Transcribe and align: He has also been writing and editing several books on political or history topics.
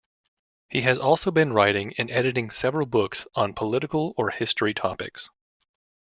He 0.67 0.81
has 0.81 0.97
also 0.97 1.29
been 1.29 1.53
writing 1.53 1.93
and 1.99 2.09
editing 2.09 2.49
several 2.49 2.87
books 2.87 3.27
on 3.35 3.53
political 3.53 4.15
or 4.17 4.31
history 4.31 4.73
topics. 4.73 5.29